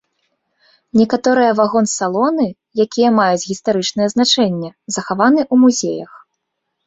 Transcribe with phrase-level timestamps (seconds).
[0.99, 2.45] Некаторыя вагон-салоны,
[2.85, 6.11] якія маюць гістарычнае значэнне, захаваны ў музеях.